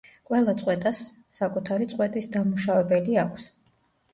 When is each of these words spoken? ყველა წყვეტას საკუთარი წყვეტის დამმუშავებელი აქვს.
ყველა 0.27 0.53
წყვეტას 0.61 1.01
საკუთარი 1.35 1.89
წყვეტის 1.93 2.31
დამმუშავებელი 2.37 3.21
აქვს. 3.27 3.47